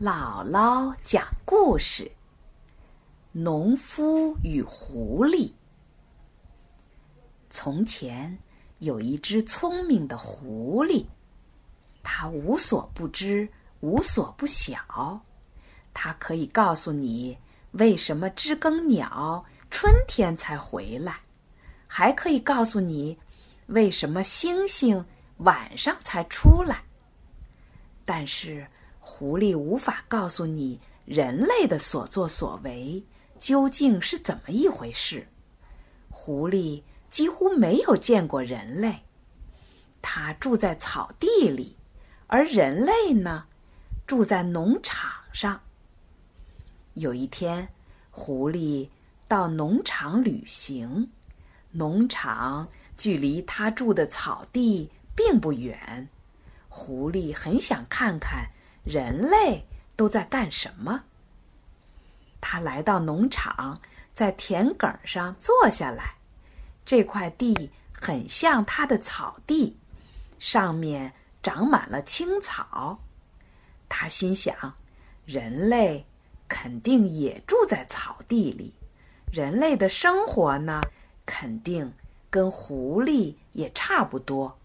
[0.00, 2.10] 姥姥讲故事：
[3.30, 5.52] 农夫与狐狸。
[7.48, 8.36] 从前
[8.80, 11.06] 有一只聪明的狐狸，
[12.02, 13.48] 它无所不知，
[13.82, 14.76] 无所不晓。
[15.92, 17.38] 它可以告诉你
[17.70, 21.20] 为什么知更鸟春天才回来，
[21.86, 23.16] 还可以告诉你
[23.66, 25.06] 为什么星星
[25.36, 26.82] 晚上才出来。
[28.04, 28.66] 但是。
[29.06, 33.04] 狐狸无法告诉你人类的所作所为
[33.38, 35.28] 究竟是怎么一回事。
[36.08, 39.02] 狐狸几乎没有见过人类，
[40.00, 41.76] 它住在草地里，
[42.26, 43.44] 而人类呢，
[44.06, 45.60] 住在农场上。
[46.94, 47.68] 有一天，
[48.10, 48.88] 狐狸
[49.28, 51.10] 到农场旅行，
[51.70, 56.08] 农场距离他住的草地并不远，
[56.68, 58.50] 狐狸很想看看。
[58.84, 59.66] 人类
[59.96, 61.04] 都在干什么？
[62.38, 63.80] 他来到农场，
[64.14, 66.16] 在田埂上坐下来。
[66.84, 69.78] 这块地很像他的草地，
[70.38, 72.98] 上面长满了青草。
[73.88, 74.74] 他心想：
[75.24, 76.04] 人类
[76.46, 78.74] 肯定也住在草地里，
[79.32, 80.82] 人类的生活呢，
[81.24, 81.90] 肯定
[82.28, 84.58] 跟狐狸也差不多。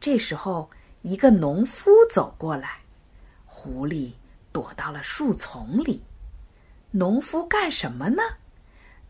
[0.00, 0.68] 这时候。
[1.02, 2.80] 一个农夫走过来，
[3.46, 4.12] 狐狸
[4.52, 6.02] 躲到了树丛里。
[6.90, 8.22] 农夫干什么呢？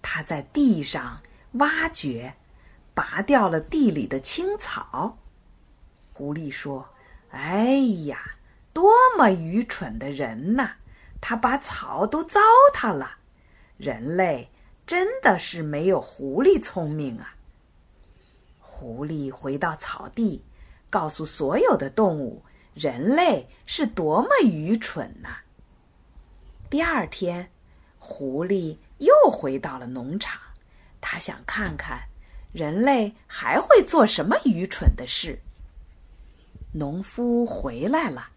[0.03, 1.23] 他在地上
[1.53, 2.35] 挖掘，
[2.95, 5.19] 拔掉了地里的青草。
[6.13, 6.89] 狐狸说
[7.31, 8.37] ：“哎呀，
[8.73, 10.73] 多么愚蠢的人呐！
[11.21, 12.41] 他把草都糟
[12.75, 13.19] 蹋了。
[13.77, 14.51] 人类
[14.87, 17.35] 真的是没有狐狸聪明啊！”
[18.59, 20.45] 狐狸回到草地。
[20.91, 22.43] 告诉所有的动物，
[22.75, 25.29] 人类是多么愚蠢呐！
[26.71, 27.51] 第二天，
[27.99, 30.41] 狐狸又回到了农场，
[31.01, 32.09] 他想看看
[32.53, 35.39] 人类还会做什么愚蠢的事。
[36.73, 38.31] 农夫回来了，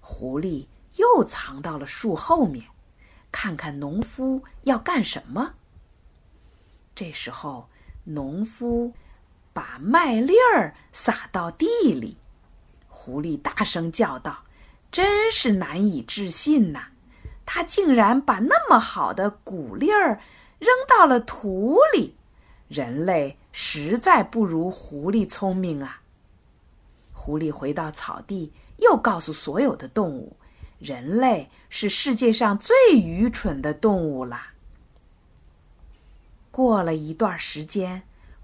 [0.00, 0.66] 狐狸
[0.96, 2.64] 又藏到了树后面，
[3.30, 5.54] 看看农夫要干什么。
[6.94, 7.68] 这时候，
[8.04, 8.92] 农夫。
[9.54, 12.16] 把麦粒儿撒到地里，
[12.88, 14.44] 狐狸大声叫道
[14.90, 16.86] ：“真是难以置信呐！
[17.44, 20.20] 他竟然把那么好的谷粒儿
[20.58, 22.16] 扔到了土里！
[22.68, 26.00] 人类实在不如狐狸聪明啊！”
[27.12, 30.34] 狐狸回到草地，又告诉所有的动物
[30.80, 34.40] ：“人类是世界上最愚蠢的动物了。”
[36.50, 38.02] 过了一段时间。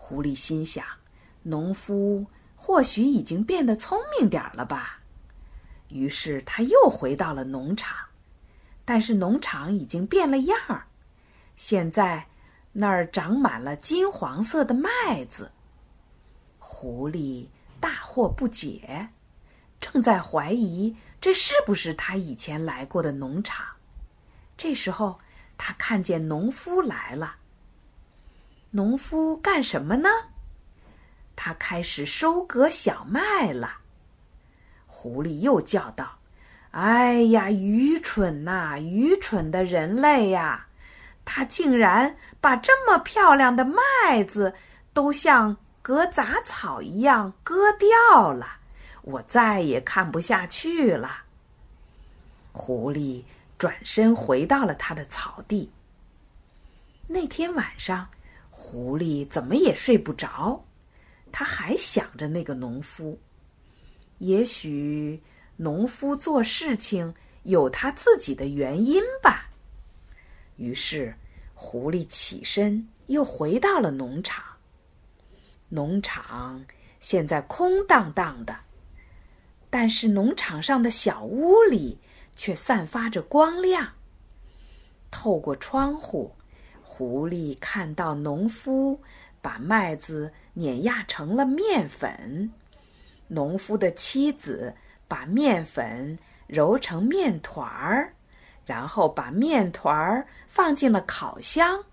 [0.09, 0.83] 狐狸心想
[1.45, 2.25] ：“农夫
[2.57, 5.01] 或许已经变得聪明点了吧？”
[5.91, 7.95] 于是他又回到了农场，
[8.87, 10.87] 但是农场已经变了样儿。
[11.57, 12.27] 现在
[12.73, 15.53] 那儿长满了金黄色的麦子。
[16.59, 17.47] 狐狸
[17.79, 19.11] 大惑不解，
[19.79, 23.67] 正在怀疑这是不是他以前来过的农场。
[24.57, 25.19] 这时候，
[25.59, 27.37] 他看见农夫来了。
[28.71, 30.09] 农夫干什么呢？
[31.35, 33.79] 他开始收割小麦了。
[34.87, 36.19] 狐狸又叫道
[36.73, 40.67] ：“哎呀，愚蠢呐，愚蠢的人类呀！
[41.25, 44.53] 他竟然把这么漂亮的麦子
[44.93, 48.59] 都像割杂草一样割掉了！
[49.03, 51.23] 我再也看不下去了。”
[52.53, 53.23] 狐狸
[53.57, 55.71] 转身回到了他的草地。
[57.07, 58.07] 那天晚上。
[58.71, 60.63] 狐狸怎么也睡不着，
[61.33, 63.19] 他还想着那个农夫。
[64.19, 65.23] 也许
[65.57, 67.15] 农夫做事情
[67.45, 69.49] 有他自己的原因吧。
[70.57, 71.15] 于是，
[71.55, 74.45] 狐狸起身又回到了农场。
[75.71, 76.63] 农场
[77.01, 78.55] 现在空荡荡的，
[79.71, 81.99] 但是农场上的小屋里
[82.37, 83.95] 却散发着光亮。
[85.11, 86.35] 透过窗户。
[86.99, 89.01] 狐狸看到农夫
[89.41, 92.53] 把麦子碾压成了面粉，
[93.29, 94.75] 农夫的妻子
[95.07, 96.19] 把面粉
[96.49, 98.13] 揉成面团儿，
[98.67, 101.85] 然后把面团儿放进了烤箱。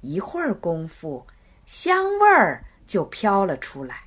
[0.00, 1.26] 一会儿功夫，
[1.66, 4.04] 香味儿就飘了出来。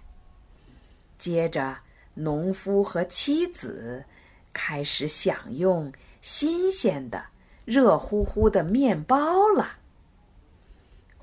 [1.20, 1.78] 接着，
[2.16, 4.04] 农夫和妻子
[4.52, 7.24] 开始享用新鲜的、
[7.64, 9.78] 热乎乎的面包了。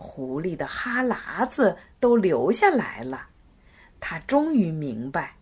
[0.02, 3.26] 狐狸的哈喇子都流下来了，
[4.00, 5.36] 他终于明白，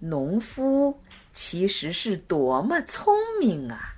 [0.00, 1.00] 农夫
[1.32, 3.94] 其实是多么聪明啊！